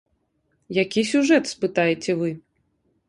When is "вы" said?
2.23-2.29